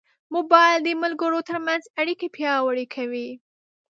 [0.35, 3.29] موبایل د ملګرو ترمنځ اړیکې پیاوړې کوي.